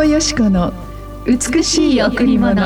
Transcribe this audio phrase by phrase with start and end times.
[0.00, 0.72] 藤よし子の
[1.26, 2.58] 美しい贈り物。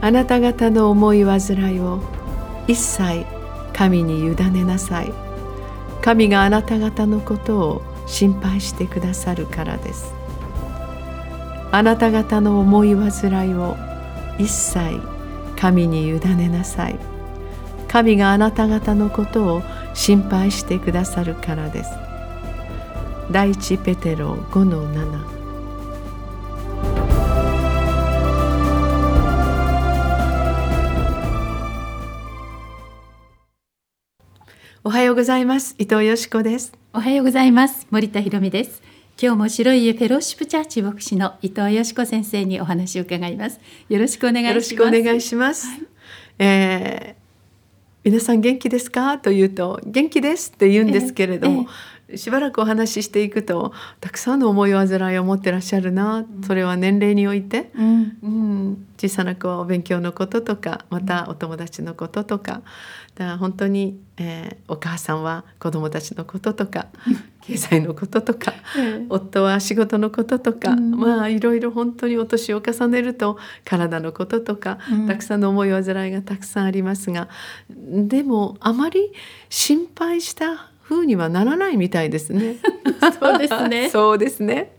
[0.00, 2.00] あなた方の思い煩いを
[2.66, 3.26] 一切
[3.74, 5.12] 神に委ねなさい。
[6.00, 10.14] 神があなた方のことを心配してくださるからです。
[11.70, 13.76] あなた方の思い煩いを
[14.38, 15.02] 一切
[15.60, 17.15] 神に委ねなさい。
[17.88, 19.62] 神があなた方のことを
[19.94, 21.90] 心配してくださるからです
[23.30, 25.36] 第一ペテロ5の7
[34.84, 38.82] おはようございます伊藤よしこですおはようございます森田博美です
[39.20, 45.80] 今日も白い家フェローシップチャーチ牧師の伊藤よしこ先生にお話を伺いますよろしくお願いしますよろしくお願いします、はい、
[46.38, 47.25] えー、
[48.06, 49.18] 皆さん元気ですか？
[49.18, 51.68] と言うと元気ですって言うんですけれども、えー
[52.10, 62.62] えー、しばらくお話ししていくとたくさんの思い煩いを持ってらっしゃるな、うん、それは年齢において、うん、うん、小さな子はお勉強のこととかまたお友達のこととか
[63.16, 66.86] だから本当に、えー、お母さんは子供たちのこととか
[67.46, 68.52] 経済のこととか、
[69.08, 77.28] 夫は仕事のこととか、うん、まあいろいろ本当にお年を重ねると体のこととか、うん、たくさんの思い煩いがたくさんありますが
[77.70, 79.12] でもあまり
[79.48, 82.56] 心配した風にはならないみたいですね。
[83.20, 83.90] そうですね。
[83.90, 84.76] そうですね。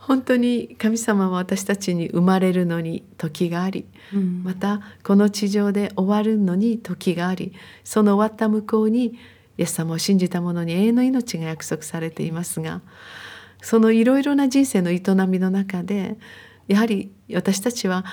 [0.00, 7.52] 本当に神様は私たちに生まれるのに時があり、うん、またこの地上で終わるのに時があり
[7.84, 9.16] その終わった向こうに
[9.62, 12.80] イエス様を信じた者に永遠の命が約束されていますが
[13.62, 16.16] そのいろいろな人生の営みの中で
[16.66, 18.04] やはり私たちは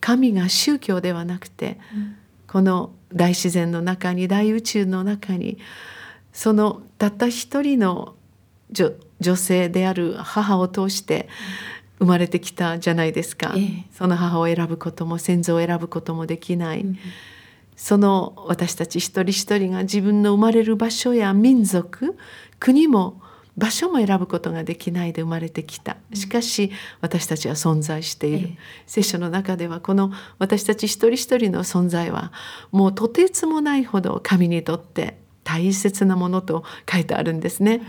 [0.00, 2.16] 神が宗教ではなくて、うん、
[2.46, 5.56] この大自然の中に大宇宙の中に
[6.34, 8.14] そのたった一人の
[8.70, 11.30] 女性である母を通して
[11.98, 16.98] 生まれてきたじゃないですか、ええ、その母を選ぶことも先祖を選ぶこともできない、うん、
[17.76, 22.16] その私たち一人一人が自分の生まれる場所や民族
[22.60, 23.20] 国も
[23.56, 25.96] 場所も選ぶことができないで生まれてきた。
[26.12, 32.32] しかし私たちは存在している、ええ、聖書の中ではこの私たち一人一人の存在は
[32.72, 37.74] もうとてつもないほど神にとって大切なものと書いてあるんですね。
[37.74, 37.84] うん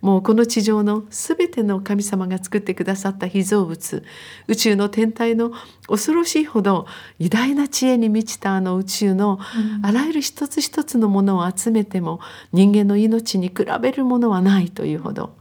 [0.00, 4.04] もうこの地上の全ての神様が作ってくださった被造物
[4.46, 5.52] 宇宙の天体の
[5.88, 6.86] 恐ろしいほど
[7.18, 9.38] 偉大な知恵に満ちたあの宇宙の
[9.82, 12.20] あらゆる一つ一つのものを集めても
[12.52, 15.34] 人間の命に比べるものはないというほど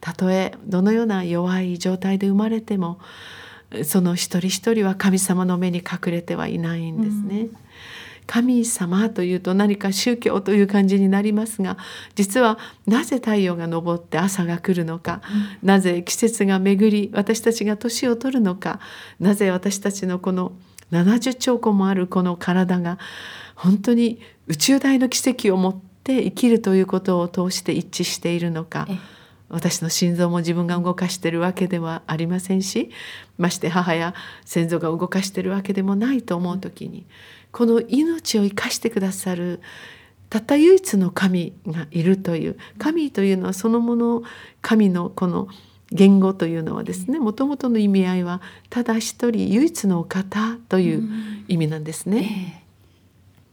[0.00, 2.98] たとえどのような弱い状態で生まれても
[3.84, 7.40] その一人一人は神様の目に隠れてはいないんですね。
[7.40, 7.56] うん
[8.30, 11.76] 神様というと何か宗教という感じになりますが
[12.14, 15.20] 実はなぜ太陽が昇って朝が来るのか、
[15.62, 18.78] うん、なぜ季節が巡り私たちが年を取るのか
[19.18, 20.52] なぜ私たちのこの
[20.92, 22.98] 70兆個もあるこの体が
[23.56, 28.86] 本当に宇宙大の奇跡を持って生きるということを通して一致しているのか。
[29.48, 32.90] 私の心臓も自分が動かしてるわけではありませんし
[33.36, 34.14] まして母や
[34.44, 37.04] 先祖が動かしてるわけでもないと思う時に
[37.52, 39.60] この命を生かしてくださる
[40.28, 44.22] たった唯一の神がいるという神というのはそのもの
[44.62, 45.48] 神のこの
[45.90, 51.08] 言語というのはですねもともとの意味合いはただ一人唯一のお方という
[51.48, 52.59] 意味なんですね。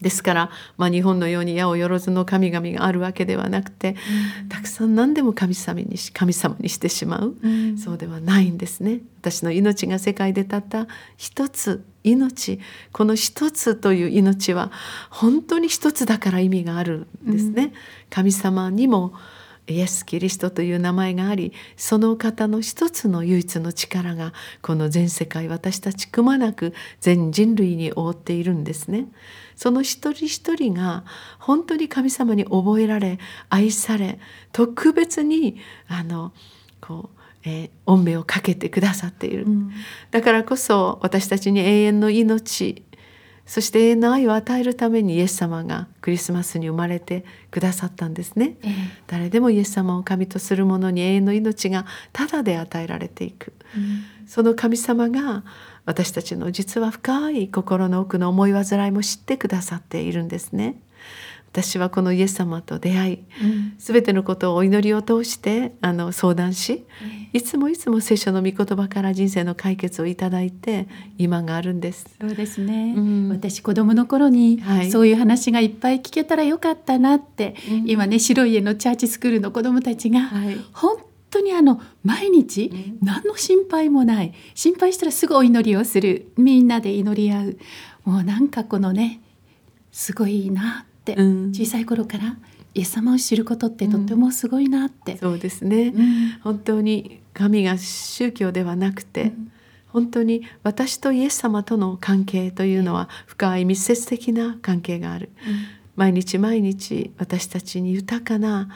[0.02, 3.96] ですから、まあ、日本のように八百万の神々があるわけではなくて、
[4.42, 9.02] うん、たくさん何でも神様にし神様にしてしまう、うん、そうではないんですね。
[9.22, 10.88] 私の命が世界でたった
[11.18, 12.60] 一つ命。
[12.92, 14.72] この一つという命は
[15.10, 17.64] 本当に一つだから意味があるんですね。
[17.64, 17.72] うん、
[18.10, 19.14] 神様にも
[19.68, 29.08] イエス・キリストという名前がありその方の一つの唯一の力がこの全世界私たちくまなく全人類に覆っているんですね。
[29.56, 31.04] その一人一人が
[31.40, 33.20] 本当に神様に覚えられ
[33.50, 34.20] 愛され
[34.52, 36.32] 特別にあの
[36.80, 39.72] こうえー、御目をかけてくださっている、うん、
[40.12, 42.84] だからこそ私たちに永遠の命
[43.48, 48.72] そして永遠の愛を与えるためにイエス様がクリスマスに生まれてくださったんですね、えー、
[49.08, 55.44] 誰でもイエス様を神とする者に永遠の命がただで与えられていく、うん、その神様が
[55.86, 60.82] 私たちの実は深い心の奥の思い煩いも知ってくださっているんですね。
[61.52, 63.24] 私はこのイエス様と出会い、
[63.80, 66.86] す、べ、てのことをお祈りを通してあの相談し、
[67.34, 72.06] いつもいつも聖書の御言葉から人生の解決をいただいて今があるんです。
[72.22, 72.94] そうですね。
[72.96, 80.98] うん、私子供の頃に、はい、そういう話がいっぱい聞けたらよかったなって、うん、今ね白い家のチャーチスクールの子供たちが、はい、本
[81.30, 84.34] 当にあの毎日何の心配もない。
[84.54, 86.32] 心配したらすぐお祈りをする。
[86.38, 87.58] みんなで祈り合う。
[88.06, 89.22] もうなんかこのね
[89.92, 91.22] すごいなって
[91.64, 92.38] 小さい頃から
[92.74, 99.52] イエス様を知ることってとってもすごいなって、うん、そうですね、うん、本当に神が宗教ではなくて、うん、
[99.88, 105.32] 本当に私とイエス様との関係というのは深い密接的な関係がある、
[105.96, 108.70] 毎日毎日私たちに豊かな、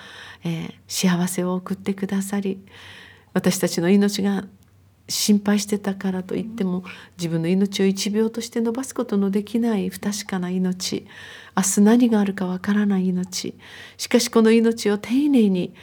[0.43, 2.59] えー、幸せを送ってくださり
[3.33, 4.45] 私たちの命が
[5.11, 6.83] 心配してたからといっても
[7.17, 11.05] 自分の命を一秒として伸ばすことのできない不確かな命。
[11.55, 13.55] 明日何があるかわからない命。
[13.97, 15.73] しかしこの命を丁寧に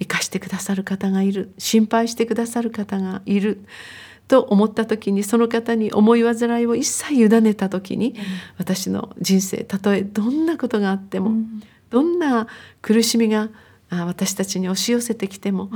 [0.00, 1.52] 生かしてくださる方がいる。
[1.58, 3.64] 心配してくださる方がいる。
[4.28, 8.14] と思った時にその方に思い煩いを一切委ねた時に、
[8.58, 11.32] 私の人生たとえどんなことがあっても、
[11.90, 12.46] どんな
[12.80, 13.50] 苦しみが
[13.90, 15.68] 私たちに押し寄せてきても、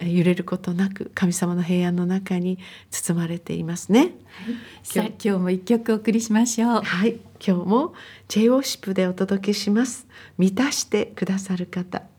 [0.00, 2.58] うん、揺れることなく神様の平安の中に
[2.90, 4.12] 包まれていますね。
[4.94, 6.82] はい、今日も一曲お送りしましょう。
[6.82, 7.94] はい、今日も
[8.28, 10.06] J オーシップでお届けします。
[10.36, 12.11] 満たしてくださる方。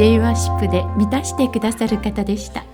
[0.00, 2.64] で満たしてくださる方でした。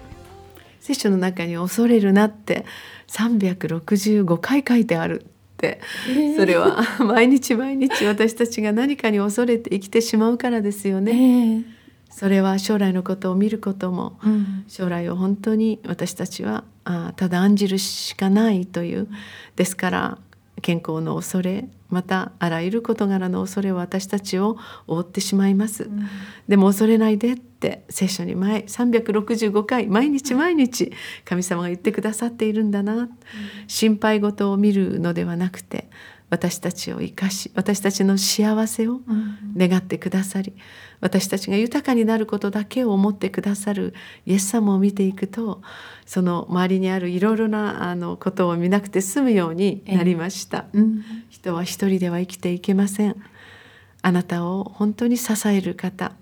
[0.79, 2.65] 聖書の中に恐れるなって
[3.09, 5.27] 365回書いてあるっ
[5.57, 5.81] て。
[6.37, 11.65] それは毎日毎日私たちが何かに恐れて生きてしまうからですよね。
[12.11, 19.09] それは将来のことを見ることも、うん、将来を本当に私たちはあただ案じるしかないという。
[19.57, 20.19] ですから
[20.63, 24.57] 健康の恐れまたあらゆる事柄の恐れは私たちを
[24.87, 26.07] 覆ってしまいます、うん、
[26.49, 30.93] でも恐れないでって聖書に前365回毎日毎日
[31.25, 33.11] 神様が言ってくださっているんだな、うん、
[33.67, 35.89] 心配事を見るのではなくて
[36.29, 39.01] 私たちを生かし私たちの幸せを
[39.57, 40.55] 願ってくださり、
[41.01, 43.95] 私たちが豊かになることだけを思ってくださる
[44.27, 45.63] イエス様を見ていくと
[46.05, 53.17] その周りにあるいろいろなあのことを見なくて済むようになりました、うん、人は一人では生きていけません。
[54.03, 56.13] あなたを本当に支える方。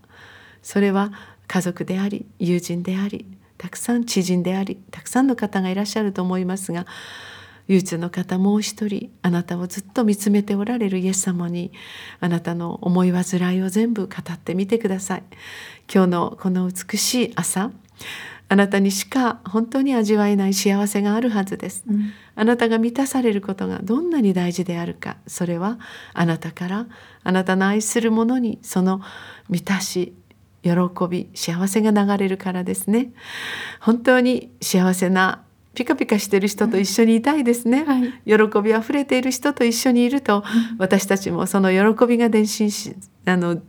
[0.63, 1.13] それは
[1.47, 3.27] 家族であり友人であり
[3.59, 6.87] たくさん知人でありたくさんの方がいらっしゃると思いますが
[7.69, 11.73] 唯一の方もう一人あなたをずっと見つめておられるイエス様に
[12.21, 15.23] あなたの思い煩いを全部語ってみてください。
[15.93, 17.71] 今日のこの美しい朝
[18.49, 25.79] あなたにしか本当に味わえない幸せがあるはずです、うん、あなたが満たされることがどんなに大事であるかそれは
[26.13, 26.87] あなたから
[27.23, 29.01] あなたの愛する者にその
[29.49, 30.15] 満たし
[30.63, 30.71] 喜
[31.09, 33.13] び幸せが流れるからですね。
[33.81, 35.45] 本当に幸せな
[35.75, 40.45] ピカピカしてる人と一緒にいたいですね、はい、喜びあふれている人と一緒にいると、
[40.79, 42.95] 私たちもその喜びが伝心し
[43.27, 43.61] あの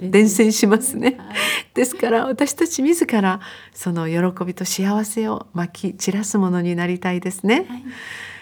[0.00, 1.36] 伝染しますね、はい、
[1.74, 3.40] ですから私たち自ら
[3.74, 7.66] その喜びと幸せをまき散らすものになりたいですね。
[7.68, 7.84] はい、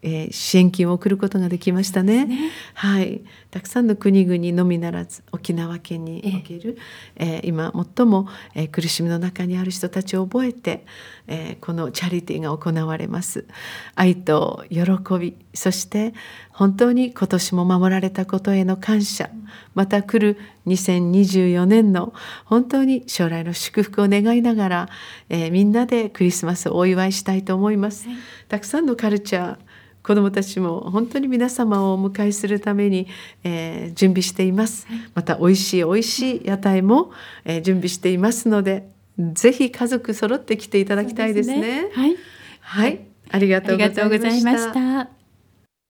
[0.02, 6.78] えー、支援金を送ることができましたね、ね、はい、たくさんの国々のみならず沖縄県における、
[7.16, 10.84] えー、今最も、えー、苦しみの中にある人たちを覚えて、
[11.26, 13.46] えー、このチャリティーが行われます。
[13.94, 14.82] 愛と喜
[15.18, 16.14] びそして
[16.50, 19.30] 本当に今年も守られたことへの感謝
[19.74, 22.12] また来る2024年の
[22.44, 24.88] 本当に将来の祝福を願いながら、
[25.28, 28.16] えー、みんなでクリスマスをお祝いしたいと思います、はい、
[28.48, 29.58] たくさんのカルチャー
[30.06, 33.08] 子どもたちも本当に皆様をお迎えするために、
[33.42, 37.10] えー、準備しています、また美味しい美味しい屋台も、
[37.44, 41.54] えー、準備していますのでぜひ家族揃って来ていただきたいですね。
[41.56, 41.90] すね。
[41.92, 42.18] はい、
[42.60, 45.25] はい、ありがとうございました。